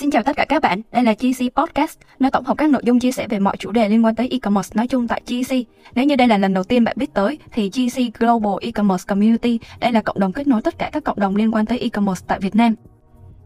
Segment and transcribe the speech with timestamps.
[0.00, 2.82] Xin chào tất cả các bạn, đây là GC Podcast, nơi tổng hợp các nội
[2.84, 5.54] dung chia sẻ về mọi chủ đề liên quan tới e-commerce nói chung tại GC.
[5.94, 9.58] Nếu như đây là lần đầu tiên bạn biết tới, thì GC Global E-commerce Community,
[9.80, 12.24] đây là cộng đồng kết nối tất cả các cộng đồng liên quan tới e-commerce
[12.28, 12.74] tại Việt Nam.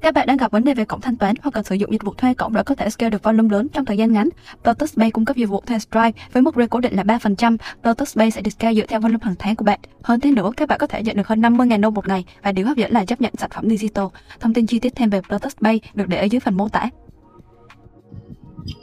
[0.04, 2.02] Các bạn đang gặp vấn đề về cổng thanh toán hoặc cần sử dụng dịch
[2.04, 4.28] vụ thuê cổng để có thể scale được volume lớn trong thời gian ngắn.
[4.64, 7.56] Lotus Pay cung cấp dịch vụ thuê Stripe với mức rate cố định là 3%.
[7.82, 9.80] Lotus Pay sẽ được scale dựa theo volume hàng tháng của bạn.
[10.02, 12.52] Hơn thế nữa, các bạn có thể nhận được hơn 50.000 đô một ngày và
[12.52, 14.04] điều hấp dẫn là chấp nhận sản phẩm digital.
[14.40, 16.88] Thông tin chi tiết thêm về Lotus Pay được để ở dưới phần mô tả.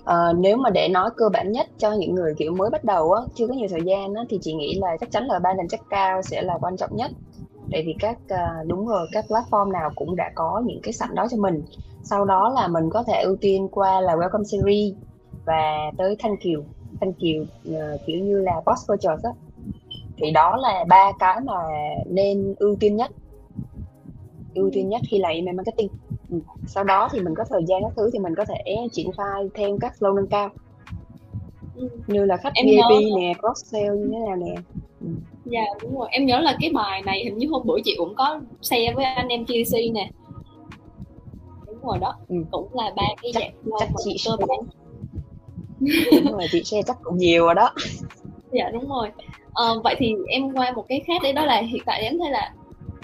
[0.06, 3.12] À, nếu mà để nói cơ bản nhất cho những người kiểu mới bắt đầu
[3.12, 5.53] á, chưa có nhiều thời gian á, thì chị nghĩ là chắc chắn là ba
[5.53, 7.12] lần chắc cao sẽ là quan trọng nhất
[7.71, 11.16] tại vì các uh, đúng rồi các platform nào cũng đã có những cái sẵn
[11.16, 11.63] đó cho mình.
[12.03, 14.94] Sau đó là mình có thể ưu tiên qua là welcome series
[15.45, 16.63] và tới thanh kiều.
[17.02, 19.31] Thanh kiều uh, kiểu như là post purchase á.
[20.17, 21.53] Thì đó là ba cái mà
[22.05, 23.11] nên ưu tiên nhất.
[24.55, 25.89] Ưu tiên nhất khi làm email marketing.
[26.30, 26.39] Ừ.
[26.67, 29.49] sau đó thì mình có thời gian các thứ thì mình có thể triển khai
[29.53, 30.49] thêm các flow nâng cao.
[31.75, 31.89] Ừ.
[32.08, 34.56] như là khách VIP nè cross sell như thế nào nè.
[35.02, 35.08] Ừ
[35.45, 36.08] dạ đúng rồi.
[36.11, 39.06] Em nhớ là cái bài này hình như hôm bữa chị cũng có share với
[39.06, 40.09] anh em GC nè.
[41.66, 42.36] Đúng rồi đó ừ.
[42.52, 44.59] cũng là ba cái chắc, dạng chắc chị cơ bản.
[46.12, 47.69] đúng rồi chị share chắc cũng nhiều rồi đó.
[48.52, 49.09] Dạ đúng rồi.
[49.53, 52.31] À, vậy thì em qua một cái khác đấy đó là hiện tại em thấy
[52.31, 52.53] là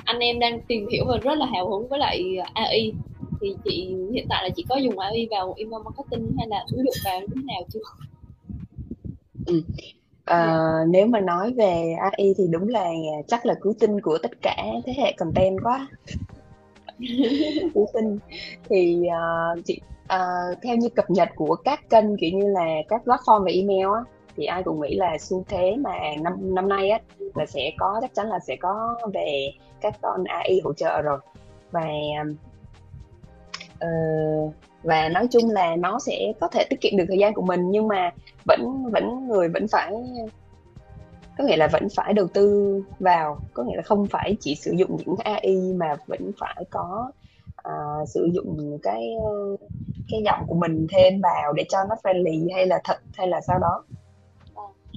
[0.05, 2.93] anh em đang tìm hiểu và rất là hào hứng với lại AI
[3.41, 6.85] thì chị hiện tại là chị có dùng AI vào email marketing hay là ứng
[6.85, 7.80] dụng vào như thế nào chưa?
[9.45, 9.61] Ừ.
[10.31, 12.86] Uh, nếu mà nói về AI thì đúng là
[13.28, 15.88] chắc là cứu tinh của tất cả thế hệ content quá.
[17.73, 18.20] Cứu tinh.
[18.70, 23.02] Thì uh, chị uh, theo như cập nhật của các kênh kiểu như là các
[23.05, 24.02] platform về email á
[24.36, 27.00] thì ai cũng nghĩ là xu thế mà năm năm nay á
[27.36, 31.20] là sẽ có chắc chắn là sẽ có về các con AI hỗ trợ rồi.
[31.72, 31.88] Và
[33.86, 34.53] uh,
[34.88, 37.71] và nói chung là nó sẽ có thể tiết kiệm được thời gian của mình
[37.71, 38.11] nhưng mà
[38.45, 39.93] vẫn vẫn người vẫn phải
[41.38, 44.71] có nghĩa là vẫn phải đầu tư vào có nghĩa là không phải chỉ sử
[44.71, 47.11] dụng những AI mà vẫn phải có
[47.67, 49.15] uh, sử dụng cái
[50.11, 53.42] cái giọng của mình thêm vào để cho nó friendly hay là thật hay là
[53.42, 53.83] sau đó.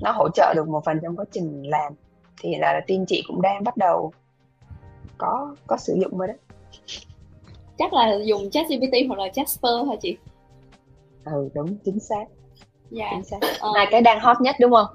[0.02, 1.92] Nó hỗ trợ được một phần trong quá trình làm.
[2.40, 4.12] Thì là, là team chị cũng đang bắt đầu
[5.18, 6.34] có có sử dụng rồi đó
[7.80, 10.16] chắc là dùng chat GPT hoặc là Jasper hả chị
[11.24, 12.24] ừ đúng chính xác
[12.90, 13.72] dạ chính xác ờ.
[13.74, 14.86] hai cái đang hot nhất đúng không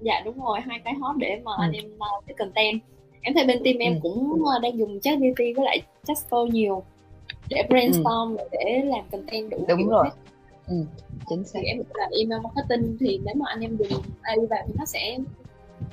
[0.00, 1.60] dạ đúng rồi hai cái hot để mà ừ.
[1.60, 2.80] anh em uh, cái content
[3.20, 3.98] em thấy bên team em ừ.
[4.02, 6.82] cũng uh, đang dùng chat GPT với lại Jasper nhiều
[7.48, 8.48] để brainstorm ừ.
[8.52, 10.10] để làm content đủ đúng rồi hết.
[10.66, 10.74] ừ,
[11.28, 14.62] chính xác thì em là email marketing thì nếu mà anh em dùng AI vào
[14.66, 15.18] thì nó sẽ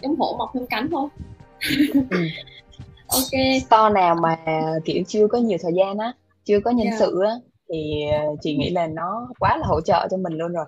[0.01, 1.09] giống hổ mọc thêm cánh thôi
[2.09, 2.17] ừ.
[3.07, 4.37] ok store nào mà
[4.85, 6.13] kiểu chưa có nhiều thời gian á
[6.45, 6.99] chưa có nhân yeah.
[6.99, 7.05] Dạ.
[7.05, 7.33] sự á
[7.69, 10.65] thì ờ, chị nghĩ là nó quá là hỗ trợ cho mình luôn rồi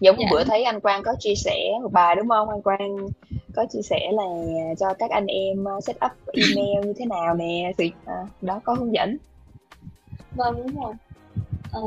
[0.00, 0.30] giống yeah.
[0.30, 0.36] Dạ.
[0.36, 2.96] bữa thấy anh Quang có chia sẻ một bài đúng không anh Quang
[3.54, 4.24] có chia sẻ là
[4.78, 8.60] cho các anh em ờ, set up email như thế nào nè thì à, đó
[8.64, 9.16] có hướng dẫn
[10.34, 10.94] vâng đúng rồi
[11.72, 11.80] ờ,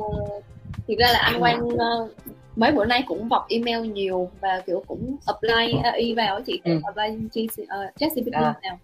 [0.88, 2.12] thực ra là anh Quang uh,
[2.56, 6.80] mấy bữa nay cũng vọc email nhiều và kiểu cũng apply AI vào chị ừ.
[6.84, 7.28] apply
[7.64, 8.54] uh, ChatGPT à.
[8.62, 8.80] nào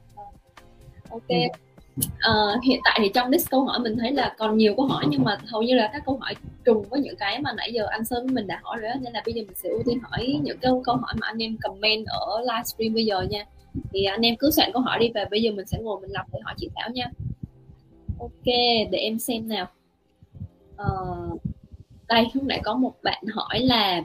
[1.09, 1.64] ok ừ
[1.99, 5.05] uh, hiện tại thì trong list câu hỏi mình thấy là còn nhiều câu hỏi
[5.07, 6.35] nhưng mà hầu như là các câu hỏi
[6.65, 9.13] trùng với những cái mà nãy giờ anh Sơn mình đã hỏi rồi đó nên
[9.13, 11.57] là bây giờ mình sẽ ưu tiên hỏi những câu câu hỏi mà anh em
[11.57, 13.45] comment ở livestream bây giờ nha.
[13.93, 16.11] Thì anh em cứ soạn câu hỏi đi và bây giờ mình sẽ ngồi mình
[16.11, 17.05] lọc để hỏi chị Thảo nha.
[18.19, 18.45] Ok
[18.91, 19.67] để em xem nào.
[20.75, 21.41] Uh,
[22.07, 24.03] đây lúc nãy có một bạn hỏi là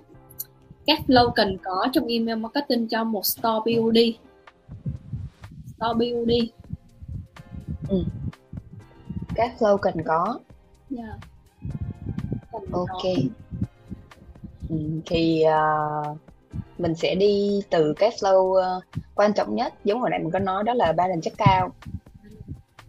[0.86, 3.98] các flow cần có trong email marketing cho một store BOD
[5.76, 6.59] store BOD
[7.90, 8.04] ừ.
[9.34, 10.38] các flow cần có
[10.96, 11.08] yeah.
[11.08, 11.28] Dạ.
[12.52, 13.10] cần ok có.
[14.68, 16.16] Ừ, thì uh,
[16.78, 18.84] mình sẽ đi từ cái flow uh,
[19.14, 21.70] quan trọng nhất giống hồi nãy mình có nói đó là balance chất cao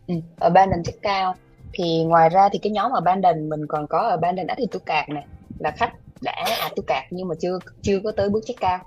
[0.08, 1.36] ừ, ở balance chất cao
[1.74, 5.10] thì ngoài ra thì cái nhóm ở abandon mình còn có ở abandon to card
[5.10, 5.26] này
[5.60, 6.32] là khách đã
[6.62, 8.80] add to card nhưng mà chưa chưa có tới bước check cao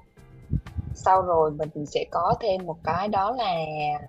[0.94, 3.54] sau rồi mình sẽ có thêm một cái đó là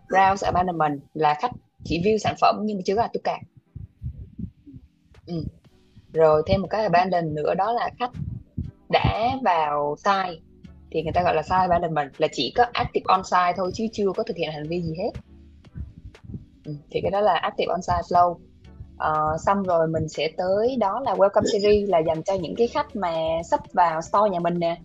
[0.09, 1.51] browse abandonment là khách
[1.85, 3.33] chỉ view sản phẩm nhưng mà chưa có add to
[5.27, 5.43] ừ.
[6.13, 8.11] rồi thêm một cái abandon nữa đó là khách
[8.89, 10.41] đã vào site
[10.95, 13.85] thì người ta gọi là site abandonment là chỉ có active on site thôi chứ
[13.93, 15.11] chưa có thực hiện hành vi gì hết.
[16.65, 16.75] Ừ.
[16.91, 18.39] thì cái đó là active on site flow uh,
[18.97, 22.67] ờ, xong rồi mình sẽ tới đó là welcome series là dành cho những cái
[22.67, 23.13] khách mà
[23.45, 24.77] sắp vào store nhà mình nè.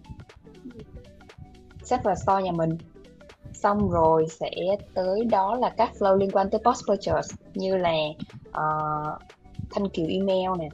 [1.82, 2.78] Sắp vào store nhà mình
[3.62, 4.50] xong rồi sẽ
[4.94, 7.94] tới đó là các flow liên quan tới post purchase như là
[8.48, 9.22] uh,
[9.70, 10.68] thanh kiều email nè.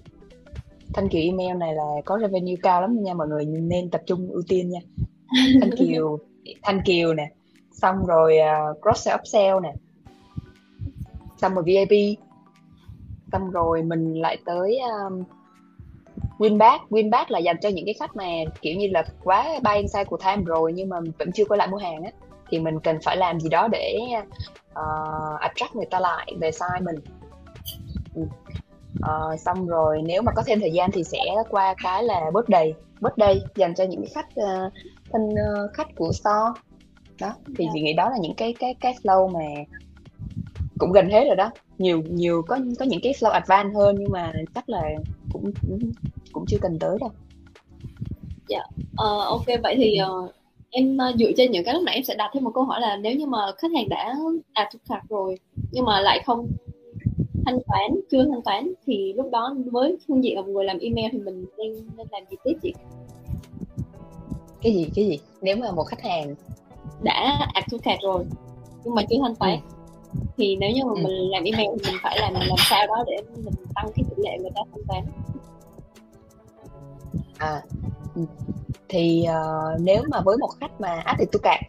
[0.94, 4.28] Thanh kiều email này là có revenue cao lắm nha mọi người nên tập trung
[4.30, 4.80] ưu tiên nha.
[5.60, 6.18] Thanh kiều
[6.62, 7.30] thanh kiều nè.
[7.72, 9.72] Xong rồi uh, cross sell upsell nè.
[11.36, 12.18] Xong rồi vip
[13.32, 15.22] xong rồi mình lại tới um,
[16.38, 16.78] winback.
[16.90, 18.26] Winback là dành cho những cái khách mà
[18.60, 21.68] kiểu như là quá bay inside của time rồi nhưng mà vẫn chưa quay lại
[21.68, 22.10] mua hàng á
[22.48, 23.98] thì mình cần phải làm gì đó để
[24.72, 26.96] uh, attract người ta lại về site mình.
[28.98, 31.20] Uh, xong rồi nếu mà có thêm thời gian thì sẽ
[31.50, 32.74] qua cái là birthday.
[33.00, 34.72] Birthday dành cho những khách uh,
[35.12, 36.60] thân uh, khách của store.
[37.20, 37.58] Đó thì yeah.
[37.58, 37.70] Dạ.
[37.74, 39.64] chị nghĩ đó là những cái cái cái flow mà
[40.78, 41.50] cũng gần hết rồi đó.
[41.78, 44.82] Nhiều nhiều có có những cái flow advance hơn nhưng mà chắc là
[45.32, 45.78] cũng cũng,
[46.32, 47.10] cũng chưa cần tới đâu.
[48.48, 48.60] Dạ.
[48.92, 50.30] Uh, ok vậy thì uh,
[50.70, 52.80] em uh, dựa trên những cái lúc nãy em sẽ đặt thêm một câu hỏi
[52.80, 54.14] là nếu như mà khách hàng đã
[54.52, 55.38] add to cart rồi
[55.72, 56.48] nhưng mà lại không
[57.46, 60.78] thanh toán chưa thanh toán thì lúc đó với phương diện là một người làm
[60.78, 62.74] email thì mình nên nên làm gì tiếp chị
[64.62, 66.34] cái gì cái gì nếu mà một khách hàng
[67.02, 68.24] đã add to cart rồi
[68.84, 69.76] nhưng mà chưa thanh toán ừ
[70.36, 71.02] thì nếu như mà ừ.
[71.02, 74.22] mình làm email thì mình phải làm làm sao đó để mình tăng cái tỷ
[74.22, 75.04] lệ người ta thanh toán
[77.38, 77.62] à
[78.14, 78.22] ừ
[78.88, 81.60] thì uh, nếu mà với một khách mà áp thì tôi cạc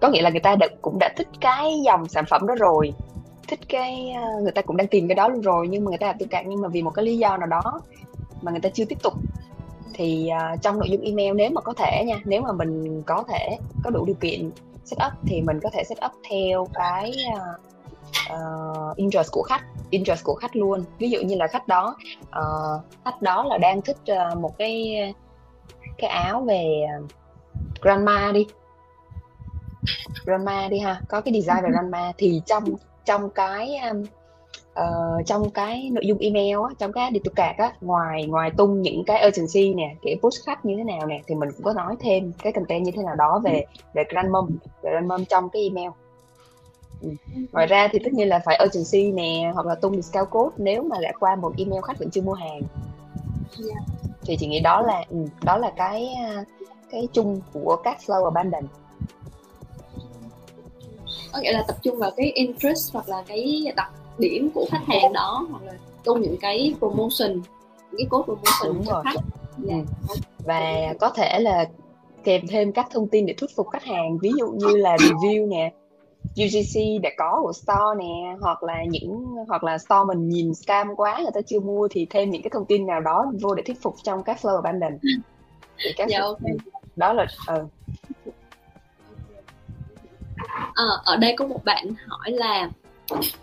[0.00, 2.92] có nghĩa là người ta đã, cũng đã thích cái dòng sản phẩm đó rồi
[3.48, 5.98] thích cái uh, người ta cũng đang tìm cái đó luôn rồi nhưng mà người
[5.98, 7.80] ta là tôi cạc nhưng mà vì một cái lý do nào đó
[8.42, 9.12] mà người ta chưa tiếp tục.
[9.94, 13.24] Thì uh, trong nội dung email nếu mà có thể nha nếu mà mình có
[13.28, 14.50] thể có đủ điều kiện
[14.84, 17.60] set up thì mình có thể set up theo cái uh,
[18.32, 20.84] uh, interest của khách interest của khách luôn.
[20.98, 24.96] Ví dụ như là khách đó uh, khách đó là đang thích uh, một cái
[25.98, 26.86] cái áo về
[27.82, 28.46] grandma đi
[30.24, 31.72] grandma đi ha có cái design về ừ.
[31.72, 32.64] grandma thì trong
[33.04, 33.80] trong cái
[34.72, 38.82] uh, trong cái nội dung email á, trong cái đi cạc á ngoài ngoài tung
[38.82, 41.72] những cái urgency nè kiểu push khách như thế nào nè thì mình cũng có
[41.72, 43.64] nói thêm cái content như thế nào đó về
[43.94, 44.48] về grandmom
[44.82, 45.90] về grandmom trong cái email
[47.02, 47.08] Ừ.
[47.52, 50.82] ngoài ra thì tất nhiên là phải urgency nè hoặc là tung discount code nếu
[50.82, 52.60] mà đã qua một email khách vẫn chưa mua hàng
[53.68, 54.09] yeah.
[54.22, 56.08] Thì chị nghĩ đó là ừ, đó là cái
[56.90, 58.64] cái chung của các flow abandon
[61.32, 64.84] có nghĩa là tập trung vào cái interest hoặc là cái đặc điểm của khách
[64.86, 65.72] hàng đó hoặc là
[66.04, 67.32] tung những cái promotion
[67.90, 69.02] những cái code promotion Đúng cho rồi.
[69.04, 69.20] khách
[69.68, 69.84] yeah.
[70.08, 70.14] ừ.
[70.44, 71.64] và có thể là
[72.24, 75.48] kèm thêm các thông tin để thuyết phục khách hàng ví dụ như là review
[75.48, 75.72] nè
[76.44, 80.96] UGC đã có của store nè hoặc là những hoặc là store mình nhìn scam
[80.96, 83.62] quá người ta chưa mua thì thêm những cái thông tin nào đó vô để
[83.66, 84.98] thuyết phục trong các flow abandon
[85.78, 86.52] thì các dạ, okay.
[86.96, 87.64] đó là ừ.
[90.74, 92.70] à, ở đây có một bạn hỏi là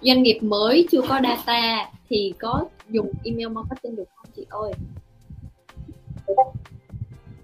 [0.02, 4.74] doanh nghiệp mới chưa có data thì có dùng email marketing được không chị ơi?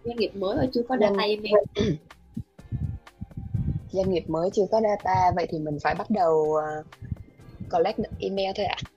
[0.03, 1.55] Doanh nghiệp mới mà chưa có data email
[3.93, 6.85] doanh nghiệp mới chưa có data vậy thì mình phải bắt đầu uh,
[7.71, 8.77] collect email thôi ạ.
[8.81, 8.89] À?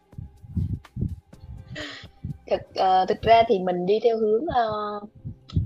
[2.50, 5.08] thực uh, thực ra thì mình đi theo hướng uh,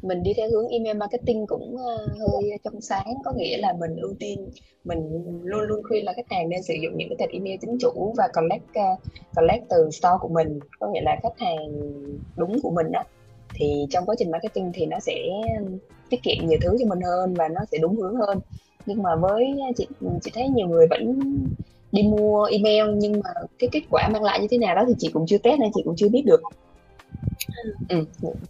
[0.02, 3.14] mình đi theo hướng email marketing cũng uh, hơi trong sáng.
[3.24, 4.50] Có nghĩa là mình ưu tiên
[4.84, 7.78] mình luôn luôn khuyên là khách hàng nên sử dụng những cái tệp email chính
[7.80, 8.98] chủ và collect uh,
[9.36, 10.58] collect từ store của mình.
[10.80, 11.68] Có nghĩa là khách hàng
[12.36, 13.02] đúng của mình đó
[13.54, 15.14] thì trong quá trình marketing thì nó sẽ
[16.10, 18.40] tiết kiệm nhiều thứ cho mình hơn và nó sẽ đúng hướng hơn
[18.86, 19.86] nhưng mà với chị
[20.22, 21.20] chị thấy nhiều người vẫn
[21.92, 24.94] đi mua email nhưng mà cái kết quả mang lại như thế nào đó thì
[24.98, 26.40] chị cũng chưa test nên chị cũng chưa biết được.
[27.88, 28.04] Ừ.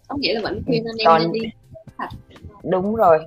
[0.07, 1.39] có nghĩa là vẫn khuyên anh em Còn, đi.
[2.63, 3.19] Đúng rồi.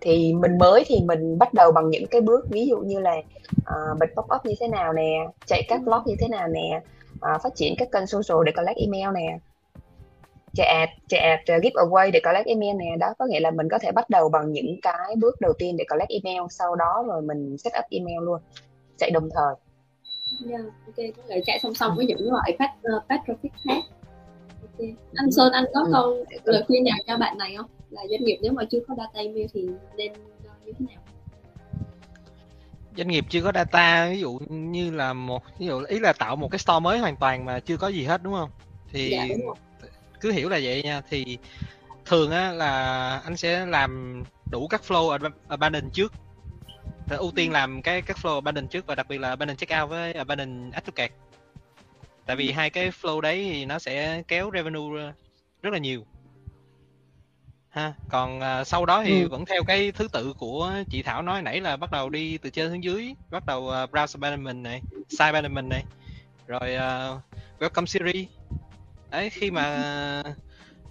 [0.00, 3.16] Thì mình mới thì mình bắt đầu bằng những cái bước ví dụ như là
[3.56, 6.80] uh, bật pop up như thế nào nè chạy các blog như thế nào nè
[7.14, 9.38] uh, phát triển các kênh social để collect email nè
[10.54, 12.96] chạy ad chạy ad uh, giveaway để collect email nè.
[12.98, 15.76] Đó có nghĩa là mình có thể bắt đầu bằng những cái bước đầu tiên
[15.76, 16.42] để collect email.
[16.50, 18.40] Sau đó rồi mình set up email luôn
[18.98, 19.54] chạy đồng thời.
[20.50, 23.48] Yeah, dạ, ok có thể chạy song song với những loại phát uh, phát traffic
[23.64, 23.82] khác.
[24.62, 24.88] Ok.
[25.14, 25.90] Anh sơn anh có ừ.
[25.92, 27.66] câu lời khuyên nào cho bạn này không?
[27.90, 29.66] Là doanh nghiệp nếu mà chưa có data email thì
[29.96, 30.12] nên
[30.64, 31.02] như thế nào?
[32.96, 36.36] Doanh nghiệp chưa có data ví dụ như là một ví dụ ý là tạo
[36.36, 38.50] một cái store mới hoàn toàn mà chưa có gì hết đúng không?
[38.92, 39.46] Thì dạ, đúng
[40.22, 41.02] cứ hiểu là vậy nha.
[41.10, 41.38] Thì
[42.04, 42.72] thường á là
[43.24, 46.12] anh sẽ làm đủ các flow abandon trước.
[47.08, 49.90] Rồi ưu tiên làm cái các flow abandon trước và đặc biệt là abandon checkout
[49.90, 51.12] với abandon add to cart
[52.26, 55.12] tại vì hai cái flow đấy thì nó sẽ kéo revenue
[55.62, 56.04] rất là nhiều.
[57.68, 59.28] Ha còn uh, sau đó thì ừ.
[59.28, 62.50] vẫn theo cái thứ tự của chị Thảo nói nãy là bắt đầu đi từ
[62.50, 65.84] trên xuống dưới bắt đầu uh, browse abandonment này site abandonment này.
[66.46, 67.22] Rồi uh,
[67.60, 68.26] welcome series
[69.12, 69.82] đấy khi mà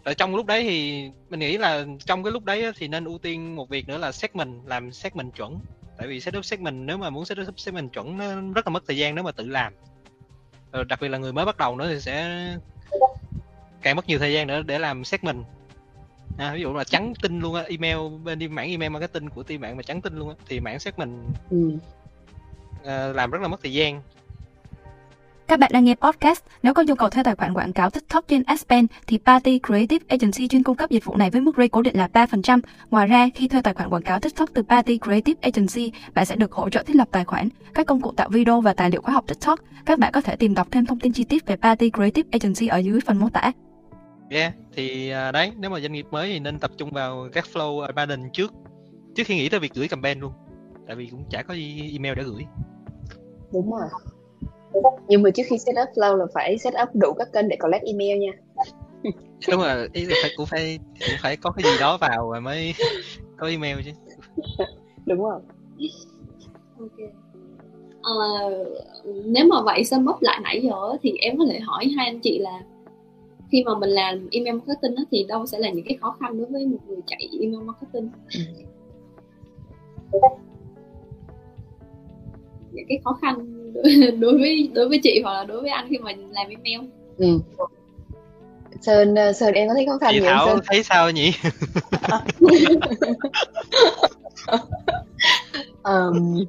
[0.03, 3.17] ở trong lúc đấy thì mình nghĩ là trong cái lúc đấy thì nên ưu
[3.17, 5.59] tiên một việc nữa là segment làm segment chuẩn.
[5.97, 8.97] Tại vì setup segment nếu mà muốn setup segment chuẩn nó rất là mất thời
[8.97, 9.73] gian nếu mà tự làm.
[10.87, 12.47] Đặc biệt là người mới bắt đầu nữa thì sẽ
[13.81, 15.45] càng mất nhiều thời gian nữa để làm segment
[16.37, 19.43] à, ví dụ là trắng tinh luôn á email bên đi mảng email marketing của
[19.43, 21.11] team bạn mà trắng tinh luôn á thì mảng segment
[21.49, 21.77] ừ.
[22.81, 24.01] uh, làm rất là mất thời gian
[25.51, 28.27] các bạn đang nghe podcast, nếu có nhu cầu thuê tài khoản quảng cáo TikTok
[28.27, 31.67] trên Aspen thì Party Creative Agency chuyên cung cấp dịch vụ này với mức rate
[31.67, 32.59] cố định là 3%.
[32.89, 36.35] Ngoài ra, khi thuê tài khoản quảng cáo TikTok từ Party Creative Agency, bạn sẽ
[36.35, 39.01] được hỗ trợ thiết lập tài khoản, các công cụ tạo video và tài liệu
[39.01, 39.59] khóa học TikTok.
[39.85, 42.67] Các bạn có thể tìm đọc thêm thông tin chi tiết về Party Creative Agency
[42.67, 43.51] ở dưới phần mô tả.
[44.29, 47.45] Yeah, thì à, đấy, nếu mà doanh nghiệp mới thì nên tập trung vào các
[47.53, 48.53] flow abandon trước
[49.15, 50.31] trước khi nghĩ tới việc gửi campaign luôn.
[50.87, 51.53] Tại vì cũng chả có
[51.93, 52.45] email để gửi.
[53.53, 53.87] Đúng rồi
[55.11, 57.57] nhưng mà trước khi set up flow là phải set up đủ các kênh để
[57.59, 58.31] collect email nha.
[59.51, 62.41] Đúng rồi ý là phải cũng phải cũng phải có cái gì đó vào rồi
[62.41, 62.73] mới
[63.37, 63.91] có email chứ.
[65.05, 65.39] Đúng rồi.
[66.79, 67.09] Ok.
[67.99, 68.67] Uh,
[69.25, 72.19] nếu mà vậy sum up lại nãy giờ thì em có thể hỏi hai anh
[72.19, 72.63] chị là
[73.51, 76.47] khi mà mình làm email marketing thì đâu sẽ là những cái khó khăn đối
[76.47, 78.09] với một người chạy email marketing?
[78.33, 78.39] Ừ.
[82.71, 83.60] những cái khó khăn
[84.19, 86.79] đối với đối với chị hoặc là đối với anh khi mà làm email
[87.17, 87.39] ừ.
[88.81, 90.59] Sơn ờ, Sơn em có thấy khó khăn chị gì Thảo Sơn?
[90.67, 91.31] thấy sao nhỉ
[95.83, 96.45] um,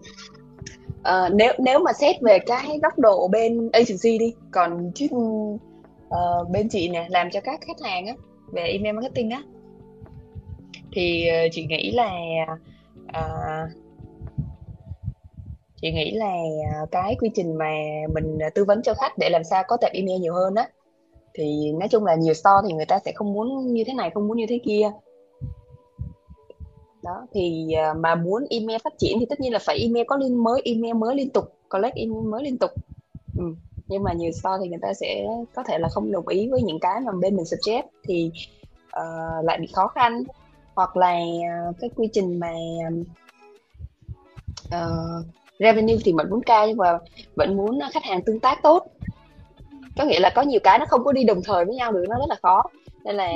[1.01, 6.51] uh, nếu nếu mà xét về cái góc độ bên agency đi còn chứ uh,
[6.51, 8.15] bên chị nè làm cho các khách hàng á
[8.53, 9.43] về email marketing á
[10.93, 12.11] thì uh, chị nghĩ là
[13.09, 13.71] uh,
[15.83, 16.35] chị nghĩ là
[16.75, 17.73] à, cái quy trình mà
[18.15, 20.69] mình à, tư vấn cho khách để làm sao có tệp email nhiều hơn á
[21.35, 24.11] thì nói chung là nhiều store thì người ta sẽ không muốn như thế này
[24.15, 24.91] không muốn như thế kia
[27.03, 30.17] đó thì à, mà muốn email phát triển thì tất nhiên là phải email có
[30.17, 32.71] liên mới email mới liên tục collect email mới liên tục
[33.39, 33.45] ừ.
[33.87, 36.63] nhưng mà nhiều store thì người ta sẽ có thể là không đồng ý với
[36.63, 38.31] những cái mà bên mình suggest thì
[38.87, 40.23] uh, lại bị khó khăn
[40.75, 41.19] hoặc là
[41.81, 42.53] cái quy trình mà
[44.69, 45.27] uh,
[45.63, 46.99] revenue thì mình muốn cao nhưng mà
[47.35, 48.87] vẫn muốn khách hàng tương tác tốt.
[49.97, 52.05] Có nghĩa là có nhiều cái nó không có đi đồng thời với nhau được
[52.09, 52.63] nó rất là khó.
[53.05, 53.31] Nên là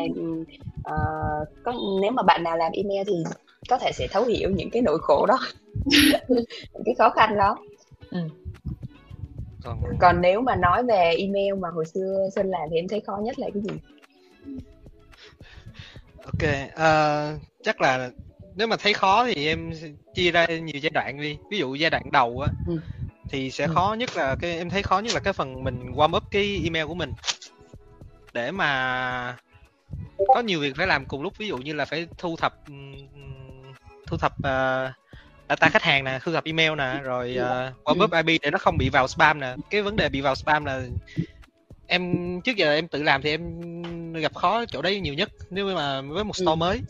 [0.81, 3.25] uh, có nếu mà bạn nào làm email thì
[3.69, 5.39] có thể sẽ thấu hiểu những cái nỗi khổ đó.
[6.29, 7.57] Những cái khó khăn đó.
[8.11, 8.19] Ừ.
[9.65, 9.79] còn...
[10.01, 13.19] còn nếu mà nói về email mà hồi xưa sơn làm thì em thấy khó
[13.23, 13.81] nhất là cái gì?
[16.25, 18.11] Ok uh, chắc là
[18.57, 19.73] nếu mà thấy khó thì em
[20.15, 21.39] chia ra nhiều giai đoạn đi.
[21.51, 22.81] Ví dụ giai đoạn đầu á ừ.
[23.29, 23.73] thì sẽ ừ.
[23.75, 26.61] khó nhất là cái em thấy khó nhất là cái phần mình warm up cái
[26.65, 27.13] email của mình.
[28.33, 29.37] Để mà
[30.35, 31.39] có nhiều việc phải làm cùng lúc.
[31.39, 32.55] Ví dụ như là phải thu thập
[34.07, 34.93] thu thập uh,
[35.49, 38.59] data khách hàng nè thu thập email nè rồi uh, warm up IP để nó
[38.59, 39.55] không bị vào spam nè.
[39.71, 40.83] Cái vấn đề bị vào spam là
[41.87, 43.73] em trước giờ em tự làm thì em
[44.13, 45.31] gặp khó chỗ đấy nhiều nhất.
[45.51, 46.55] Nếu mà với một store ừ.
[46.55, 46.81] mới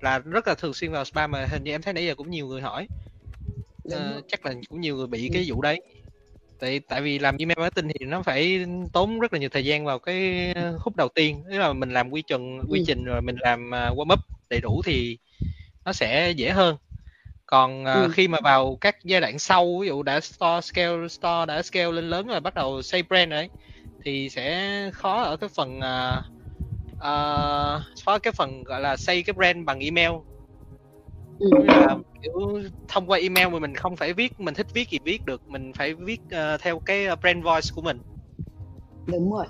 [0.00, 2.30] là rất là thường xuyên vào spam mà hình như em thấy nãy giờ cũng
[2.30, 2.86] nhiều người hỏi.
[3.88, 5.80] Uh, chắc là cũng nhiều người bị cái vụ đấy.
[6.58, 9.84] Tại tại vì làm email marketing thì nó phải tốn rất là nhiều thời gian
[9.84, 11.42] vào cái khúc đầu tiên.
[11.50, 12.84] Tức là mình làm quy trình quy ừ.
[12.86, 15.18] trình rồi mình làm uh, warm up đầy đủ thì
[15.84, 16.76] nó sẽ dễ hơn.
[17.46, 18.08] Còn uh, ừ.
[18.12, 21.92] khi mà vào các giai đoạn sau ví dụ đã store scale store đã scale
[21.92, 23.48] lên lớn rồi bắt đầu xây brand rồi
[24.04, 26.39] thì sẽ khó ở cái phần uh,
[27.00, 30.10] uh, có cái phần gọi là xây cái brand bằng email.
[31.38, 31.50] Ừ.
[31.64, 35.24] là kiểu thông qua email mà mình không phải viết mình thích viết gì viết
[35.24, 37.98] được mình phải viết uh, theo cái brand voice của mình.
[39.06, 39.46] Đúng rồi.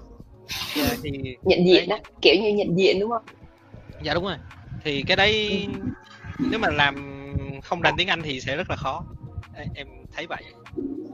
[0.77, 3.23] Yeah, thì nhận diện đó kiểu như nhận diện đúng không?
[4.03, 4.37] Dạ đúng rồi.
[4.85, 5.67] Thì cái đấy
[6.39, 6.45] ừ.
[6.51, 6.95] nếu mà làm
[7.63, 9.05] không rành tiếng anh thì sẽ rất là khó.
[9.75, 10.43] Em thấy vậy.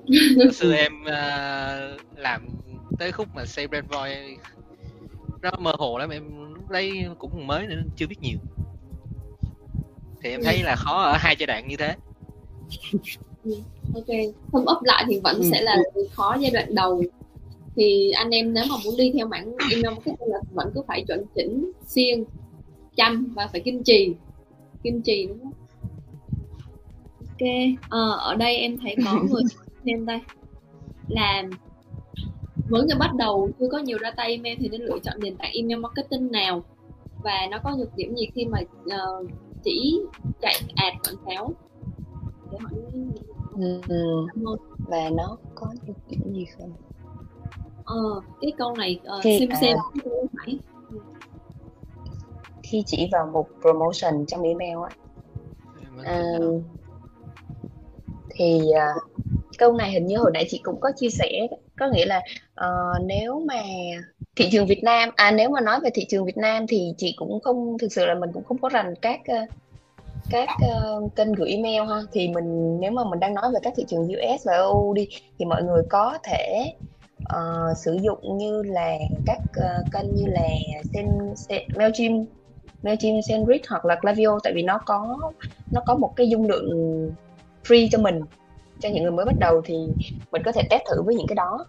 [0.36, 2.48] Hồi xưa em uh, làm
[2.98, 4.36] tới khúc mà xây brand voice
[5.42, 8.38] nó mơ hồ lắm em lúc đấy cũng mới nên chưa biết nhiều.
[10.22, 11.94] Thì em thấy là khó ở hai giai đoạn như thế.
[13.94, 14.06] Ok
[14.52, 15.48] sum up lại thì vẫn ừ.
[15.50, 15.76] sẽ là
[16.10, 17.02] khó giai đoạn đầu.
[17.76, 21.04] Thì anh em nếu mà muốn đi theo mảng email marketing là vẫn cứ phải
[21.08, 22.24] chuẩn chỉnh siêng
[22.96, 24.14] chăm và phải kiên trì.
[24.82, 25.52] Kiên trì đúng không?
[27.20, 27.48] Ok
[27.90, 29.42] à, ở đây em thấy có người
[29.84, 30.20] thêm đây.
[31.08, 31.42] Là
[32.68, 35.52] với người bắt đầu chưa có nhiều data email thì nên lựa chọn nền tảng
[35.54, 36.62] email marketing nào.
[37.22, 39.30] Và nó có nhược điểm gì khi mà uh,
[39.64, 40.00] chỉ
[40.40, 41.52] chạy ad quảng cáo?
[42.50, 42.72] Để hỏi
[43.88, 44.56] ừ.
[44.78, 46.72] và nó có nhược điểm gì không?
[47.84, 49.58] Ờ cái câu này uh, xem à.
[49.60, 49.76] xem
[50.36, 50.58] phải
[52.62, 54.96] khi chỉ vào một promotion trong email á
[56.04, 56.22] à,
[58.30, 59.02] thì uh,
[59.58, 62.22] câu này hình như hồi nãy chị cũng có chia sẻ có nghĩa là
[62.60, 63.62] uh, nếu mà
[64.36, 67.14] thị trường Việt Nam à nếu mà nói về thị trường Việt Nam thì chị
[67.16, 69.48] cũng không thực sự là mình cũng không có rành các uh,
[70.30, 72.00] các uh, kênh gửi email ha.
[72.12, 75.08] Thì mình nếu mà mình đang nói về các thị trường US và EU đi
[75.38, 76.72] thì mọi người có thể
[77.22, 78.92] uh, sử dụng như là
[79.26, 80.48] các uh, kênh như là
[80.94, 82.28] Sen, Sen, Mailchimp
[82.82, 85.18] Mailchimp, Sendgrid hoặc là Klaviyo tại vì nó có
[85.72, 86.70] nó có một cái dung lượng
[87.64, 88.20] free cho mình
[88.80, 89.74] cho những người mới bắt đầu thì
[90.32, 91.66] mình có thể test thử với những cái đó.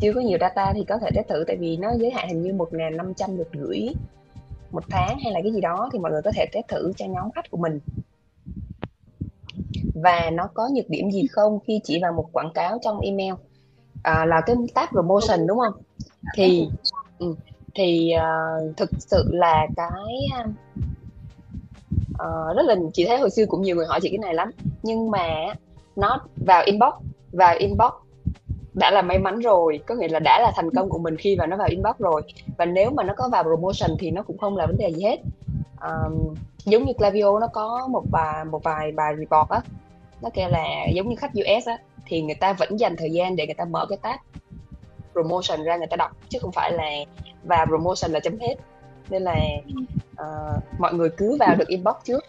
[0.00, 2.42] Chưa có nhiều data thì có thể test thử tại vì nó giới hạn hình
[2.42, 3.94] như 1.500 lượt gửi
[4.74, 7.06] một tháng hay là cái gì đó thì mọi người có thể test thử cho
[7.06, 7.80] nhóm khách của mình.
[9.94, 13.34] Và nó có nhược điểm gì không khi chỉ vào một quảng cáo trong email?
[14.02, 15.82] À, là cái tab promotion đúng không?
[16.36, 16.68] Thì
[17.18, 17.34] ừ,
[17.74, 20.28] thì uh, thực sự là cái
[22.12, 24.50] uh, rất là chị thấy hồi xưa cũng nhiều người hỏi chị cái này lắm.
[24.82, 25.54] Nhưng mà
[25.96, 26.94] nó vào inbox
[27.32, 27.92] vào inbox
[28.74, 29.80] đã là may mắn rồi.
[29.86, 32.22] Có nghĩa là đã là thành công của mình khi mà nó vào inbox rồi.
[32.58, 35.02] Và nếu mà nó có vào promotion thì nó cũng không là vấn đề gì
[35.02, 35.18] hết.
[35.82, 36.34] Um,
[36.64, 39.60] giống như Clavio nó có một vài một vài bài report á.
[40.22, 43.36] Nó kêu là giống như khách US á thì người ta vẫn dành thời gian
[43.36, 44.20] để người ta mở cái tab
[45.12, 46.90] promotion ra người ta đọc chứ không phải là
[47.44, 48.54] vào promotion là chấm hết.
[49.10, 49.36] Nên là
[50.12, 52.24] uh, mọi người cứ vào được inbox trước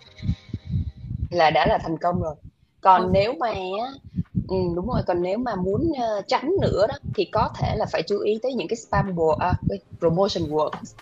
[1.29, 2.35] là đã là thành công rồi
[2.85, 3.09] còn ừ.
[3.13, 3.53] nếu mà
[4.47, 7.85] ừ, đúng rồi còn nếu mà muốn uh, tránh nữa đó thì có thể là
[7.91, 10.93] phải chú ý tới những cái spam word à, cái promotion words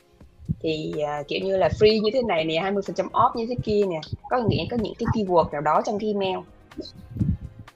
[0.60, 3.82] thì uh, kiểu như là free như thế này nè 20% off như thế kia
[3.90, 6.38] nè có nghĩa có những cái keyword nào đó trong cái email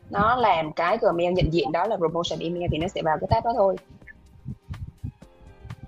[0.10, 3.28] nó làm cái Gmail nhận diện đó là promotion email thì nó sẽ vào cái
[3.30, 3.76] tab đó thôi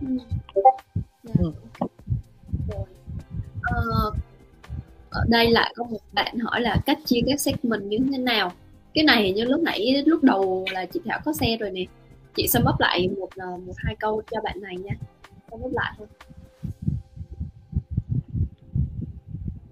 [0.01, 0.17] ừ.
[1.37, 1.51] Ừ.
[3.63, 4.11] Ờ,
[5.09, 8.51] ở đây lại có một bạn hỏi là cách chia các segment như thế nào.
[8.93, 11.83] Cái này như lúc nãy lúc đầu là chị Thảo có xe rồi nè.
[12.35, 14.93] Chị sum up lại một ờ, một hai câu cho bạn này nha.
[15.51, 16.07] Sum up lại thôi.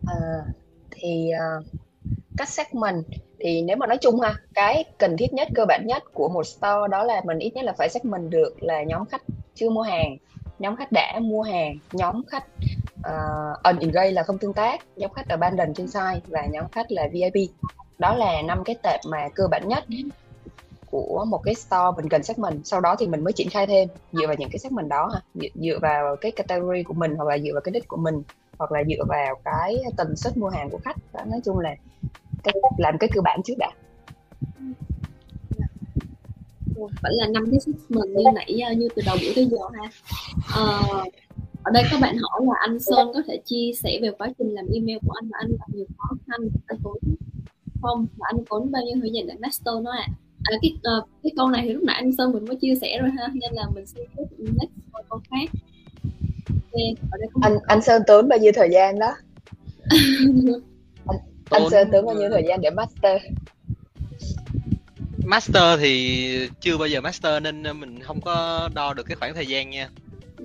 [0.08, 0.18] À,
[0.92, 1.66] thì uh,
[2.38, 3.04] cách segment
[3.40, 6.44] thì nếu mà nói chung ha cái cần thiết nhất cơ bản nhất của một
[6.44, 9.22] store đó là mình ít nhất là phải segment được là nhóm khách
[9.56, 10.18] chưa mua hàng
[10.60, 12.46] nhóm khách đã mua hàng nhóm khách
[13.08, 16.66] Ờ, ờ, uh, engage là không tương tác nhóm khách abandon trên site và nhóm
[16.72, 17.52] khách là VIP
[17.98, 19.84] đó là năm cái tệp mà cơ bản nhất
[20.92, 23.68] của một cái store mình cần xác mình sau đó thì mình mới triển khai
[23.68, 25.22] thêm dựa vào những cái xác mình đó ha.
[25.34, 28.24] Dựa, dựa vào cái category của mình hoặc là dựa vào cái đích của mình
[28.58, 30.98] hoặc là dựa vào cái tần suất mua hàng của khách.
[31.14, 31.76] Đó, nói chung là
[32.44, 33.72] cái làm cái cơ bản trước đã.
[36.76, 39.84] Vẫn là năm cái mình như nãy à, như từ đầu buổi tới giờ ha
[39.84, 41.04] uh, ờ,
[41.68, 44.54] ở đây các bạn hỏi là anh Sơn có thể chia sẻ về quá trình
[44.54, 46.98] làm email của anh và anh gặp nhiều khó khăn anh tốn
[47.82, 50.14] không và anh tốn bao nhiêu thời gian để master nó ạ à.
[50.44, 52.98] à, cái uh, cái câu này thì lúc nãy anh Sơn mình mới chia sẻ
[53.02, 54.72] rồi ha nên là mình sẽ tiếp next
[55.10, 55.50] câu khác
[56.52, 56.96] okay.
[57.42, 59.16] anh anh Sơn tốn bao nhiêu thời gian đó
[61.06, 63.22] anh, anh Sơn tốn bao nhiêu thời gian để master
[65.26, 69.46] master thì chưa bao giờ master nên mình không có đo được cái khoảng thời
[69.46, 69.90] gian nha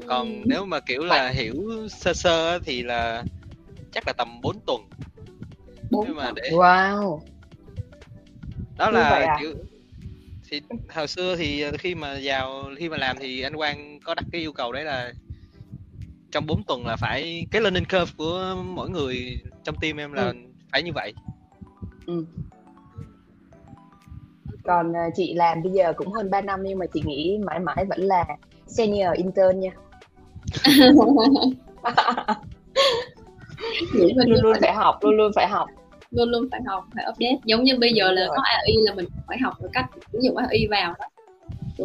[0.07, 1.55] còn nếu mà kiểu là hiểu
[1.91, 3.25] sơ sơ thì là
[3.93, 4.81] chắc là tầm 4 tuần.
[5.91, 7.21] 4 nhưng mà để wow.
[8.79, 9.37] Đó là à?
[9.41, 9.55] kiểu
[10.51, 10.61] thì
[10.95, 14.41] hồi xưa thì khi mà vào khi mà làm thì anh Quang có đặt cái
[14.41, 15.13] yêu cầu đấy là
[16.31, 20.23] trong 4 tuần là phải cái learning curve của mỗi người trong team em là
[20.23, 20.33] ừ.
[20.73, 21.13] phải như vậy.
[22.07, 22.27] Ừ.
[24.65, 27.59] Còn uh, chị làm bây giờ cũng hơn 3 năm nhưng mà chị nghĩ mãi
[27.59, 28.27] mãi vẫn là
[28.67, 29.71] senior intern nha
[34.27, 35.69] luôn luôn phải học luôn luôn phải học.
[36.11, 37.41] Luôn luôn phải học phải update.
[37.45, 40.37] Giống như bây giờ là có AI là mình phải học cái cách ứng dụng
[40.37, 41.07] AI vào đó.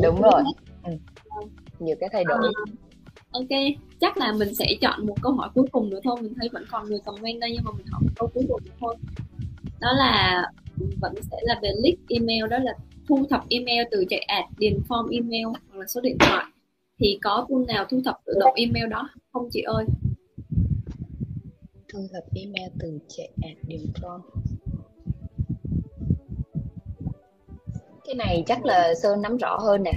[0.04, 0.43] Đúng rồi.
[0.84, 0.91] ừ.
[1.80, 2.38] nhiều cái thay đổi.
[2.38, 2.70] Uh,
[3.32, 3.60] ok.
[4.02, 6.15] Chắc là mình sẽ chọn một câu hỏi cuối cùng nữa thôi.
[6.22, 8.72] Mình thấy vẫn còn người comment đây nhưng mà mình một câu cuối cùng nữa
[8.80, 8.96] thôi.
[9.80, 10.43] Đó là
[11.02, 12.74] vẫn sẽ là về leak email đó là
[13.08, 16.46] thu thập email từ chạy ad điền form email hoặc là số điện thoại
[16.99, 19.86] thì có tool nào thu thập tự động email đó không chị ơi?
[21.93, 24.21] Thu thập email từ chạy ad điền form
[28.07, 29.91] cái này chắc là sơn nắm rõ hơn nè.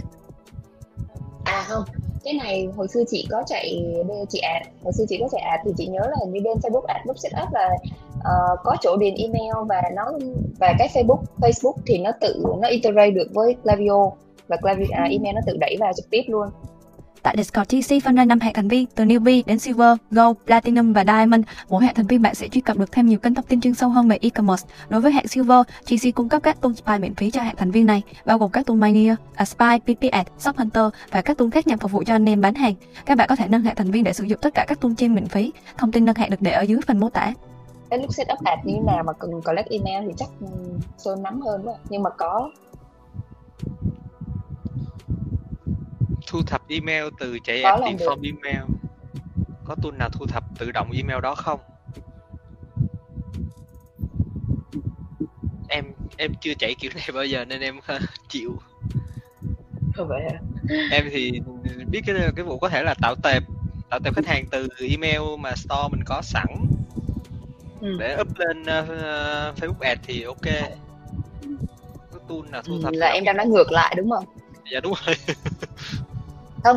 [1.45, 1.85] À không.
[2.25, 3.95] Cái này hồi xưa chị có chạy
[4.29, 6.85] chị ad hồi xưa chị có chạy ad thì chị nhớ là như bên facebook
[6.87, 7.77] ad book setup là
[8.19, 10.13] uh, có chỗ điền email và nó
[10.59, 14.11] và cái Facebook Facebook thì nó tự nó integrate được với Klaviyo
[14.49, 16.49] và Klaviyo, à, email nó tự đẩy vào trực tiếp luôn
[17.23, 20.93] Tại Discord TC phân ra 5 hệ thành viên từ Newbie đến Silver, Gold, Platinum
[20.93, 21.45] và Diamond.
[21.69, 23.75] Mỗi hệ thành viên bạn sẽ truy cập được thêm nhiều kênh thông tin chuyên
[23.75, 24.67] sâu hơn về e-commerce.
[24.89, 27.71] Đối với hệ Silver, TC cung cấp các tool spy miễn phí cho hệ thành
[27.71, 29.15] viên này, bao gồm các tool Mania,
[29.47, 32.55] Spy, PPS, Shop Hunter và các tool khác nhằm phục vụ cho anh em bán
[32.55, 32.75] hàng.
[33.07, 34.93] Các bạn có thể nâng hệ thành viên để sử dụng tất cả các tool
[34.97, 35.53] trên miễn phí.
[35.79, 37.33] Thông tin nâng hệ được để ở dưới phần mô tả.
[37.91, 40.47] cái lúc setup ad như thế nào mà cần collect email thì chắc ừ,
[40.99, 41.73] Sơn nắm hơn đó.
[41.89, 42.51] nhưng mà có
[46.31, 48.05] thu thập email từ chạy app làm được.
[48.07, 48.65] inform email
[49.65, 51.61] có tool nào thu thập tự động email đó không
[55.69, 55.85] em
[56.17, 57.81] em chưa chạy kiểu này bao giờ nên em
[58.29, 58.59] chịu
[59.97, 60.39] Không vậy hả?
[60.91, 61.33] em thì
[61.91, 63.43] biết cái cái vụ có thể là tạo tệp
[63.91, 66.49] tạo tệp khách hàng từ email mà store mình có sẵn
[67.81, 67.97] Ừ.
[67.99, 70.71] để up lên ờ, ờ, Facebook Ads thì ok
[72.13, 74.25] có tool nào thu Ừ, thập là em đang nói ngược lại đúng không?
[74.73, 75.17] dạ đúng rồi
[76.65, 76.77] Không,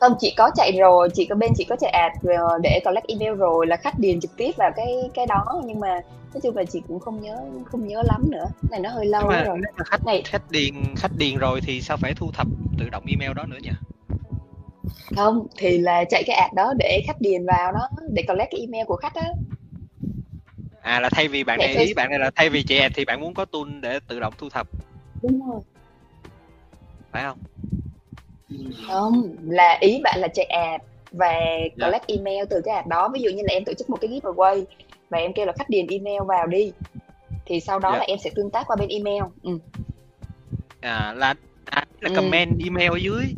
[0.00, 3.06] không chị có chạy rồi, chị có bên chị có chạy ad rồi để collect
[3.06, 6.00] email rồi là khách điền trực tiếp vào cái cái đó nhưng mà
[6.34, 7.40] nói chung là chị cũng không nhớ
[7.72, 8.46] không nhớ lắm nữa.
[8.70, 9.58] Này nó hơi lâu mà rồi.
[9.62, 12.46] nếu mà khách Này khách điền khách điền rồi thì sao phải thu thập
[12.78, 13.70] tự động email đó nữa nhỉ
[15.16, 18.60] không thì là chạy cái ad đó để khách điền vào đó để collect cái
[18.60, 19.28] email của khách á.
[20.82, 23.04] à là thay vì bạn này ý bạn này là thay vì chạy ad thì
[23.04, 24.66] bạn muốn có tool để tự động thu thập
[25.22, 25.60] đúng rồi
[27.12, 27.38] phải không
[28.86, 30.80] Không, là ý bạn là chạy ad
[31.12, 31.32] và
[31.76, 31.86] Dạ.
[31.86, 33.08] collect email từ cái ad đó.
[33.14, 34.64] Ví dụ như là em tổ chức một cái giveaway
[35.10, 36.72] và em kêu là khách điền email vào đi.
[37.46, 37.98] Thì sau đó Dạ.
[37.98, 39.22] là em sẽ tương tác qua bên email.
[39.42, 39.58] Ừ.
[40.80, 41.34] à là
[41.64, 42.14] à, là Ừ.
[42.16, 43.34] comment email ở dưới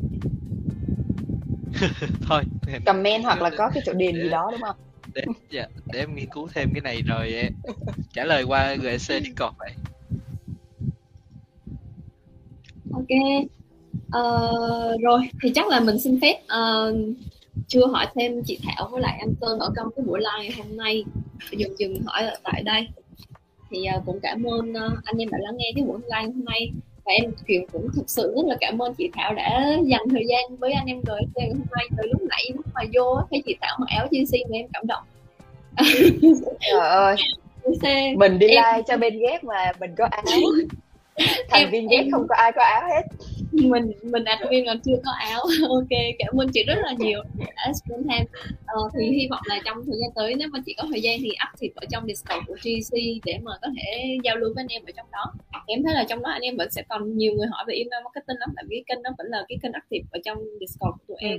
[2.28, 2.42] thôi
[2.86, 4.76] Comment hoặc là có cái chỗ điền gì đó đúng không?
[5.14, 7.52] để, dạ, để em nghiên cứu thêm cái này rồi em
[8.12, 9.72] trả lời qua GC Discord vậy
[12.92, 13.08] ok
[14.10, 14.50] Ờ,
[15.02, 16.94] rồi thì chắc là mình xin phép ờ,
[17.68, 20.76] chưa hỏi thêm chị Thảo với lại anh Sơn ở trong cái buổi live hôm
[20.76, 21.04] nay.
[21.50, 22.88] Dừng dừng hỏi ở tại đây.
[23.70, 26.44] Thì ờ, cũng cảm ơn ờ, anh em đã lắng nghe cái buổi live hôm
[26.44, 26.70] nay.
[27.04, 30.22] Và em kiểu cũng thực sự rất là cảm ơn chị Thảo đã dành thời
[30.28, 31.86] gian với anh em GSC ngày hôm nay.
[31.96, 34.86] Từ lúc nãy lúc mà vô thấy chị Thảo mặc áo GC mà em cảm
[34.86, 35.02] động.
[36.60, 37.16] Trời ơi,
[38.16, 40.24] mình đi Em- like cho bên ghép mà mình có áo.
[41.48, 43.02] Thành viên em- không có ai có áo hết.
[43.52, 45.40] mình mình admin còn chưa có áo.
[45.68, 47.22] Ok cảm ơn chị rất là nhiều
[47.56, 48.24] đã spend time.
[48.66, 51.18] Ờ, thì hy vọng là trong thời gian tới nếu mà chị có thời gian
[51.20, 52.92] thì active ở trong discord của GC
[53.24, 55.24] để mà có thể giao lưu với anh em ở trong đó.
[55.66, 58.04] Em thấy là trong đó anh em vẫn sẽ còn nhiều người hỏi về email
[58.04, 60.94] marketing lắm tại vì cái kênh đó vẫn là cái kênh active ở trong discord
[61.06, 61.38] của tụi em